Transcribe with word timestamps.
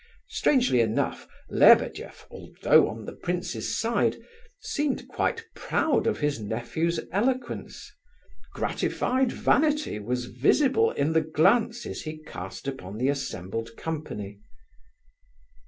Strangely 0.29 0.81
enough, 0.81 1.27
Lebedeff, 1.51 2.25
although 2.31 2.89
on 2.89 3.05
the 3.05 3.13
prince's 3.13 3.77
side, 3.77 4.17
seemed 4.59 5.07
quite 5.07 5.45
proud 5.53 6.07
of 6.07 6.17
his 6.21 6.39
nephew's 6.39 6.99
eloquence. 7.11 7.93
Gratified 8.55 9.31
vanity 9.31 9.99
was 9.99 10.25
visible 10.25 10.89
in 10.89 11.13
the 11.13 11.21
glances 11.21 12.01
he 12.01 12.17
cast 12.17 12.67
upon 12.67 12.97
the 12.97 13.09
assembled 13.09 13.77
company. 13.77 14.39